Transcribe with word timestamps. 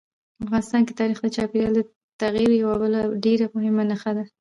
افغانستان 0.43 0.81
کې 0.87 0.93
تاریخ 0.99 1.17
د 1.21 1.27
چاپېریال 1.35 1.73
د 1.77 1.81
تغیر 2.21 2.49
یوه 2.61 2.75
بله 2.83 2.99
ډېره 3.25 3.45
مهمه 3.55 3.83
نښه 3.89 4.11
ده. 4.17 4.25